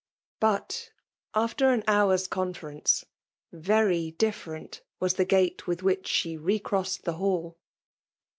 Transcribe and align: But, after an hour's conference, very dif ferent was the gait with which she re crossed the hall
But, 0.39 0.89
after 1.35 1.69
an 1.69 1.83
hour's 1.87 2.27
conference, 2.27 3.05
very 3.51 4.09
dif 4.09 4.45
ferent 4.45 4.81
was 4.99 5.13
the 5.13 5.25
gait 5.25 5.67
with 5.67 5.83
which 5.83 6.07
she 6.07 6.35
re 6.37 6.57
crossed 6.57 7.03
the 7.03 7.13
hall 7.17 7.59